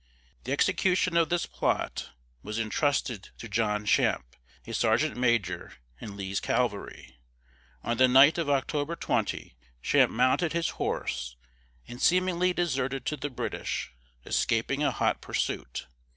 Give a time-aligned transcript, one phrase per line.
[0.45, 2.09] The execution of this plot
[2.41, 4.35] was intrusted to John Champe,
[4.65, 7.19] a sergeant major in Lee's cavalry.
[7.83, 11.35] On the night of October 20, Champe mounted his horse
[11.87, 13.93] and seemingly deserted to the British,
[14.25, 15.85] escaping a hot pursuit.